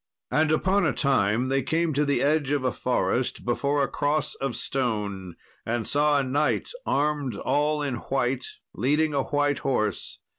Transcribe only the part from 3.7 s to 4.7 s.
a cross of